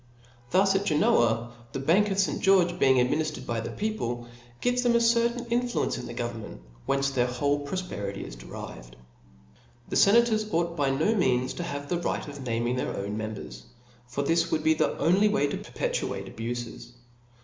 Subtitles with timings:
[0.49, 2.39] Thus at Genoa the bank of Sr.
[2.41, 3.67] George being adminiftered by OF Laws.
[3.67, 6.13] ^9 hf the people *, gives them a certain influence in Bp o s the
[6.23, 7.99] government, from whence their whole profpe cbap.
[8.15, 8.95] 3% rity is derived.
[9.89, 13.61] The fenators ought by ho means to ha^^e a right of naming thtir t>wn members;
[14.07, 16.93] for this would Be the only way to perpetuate abufes.